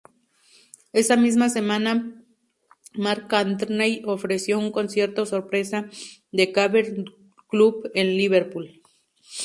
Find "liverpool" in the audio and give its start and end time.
8.17-8.81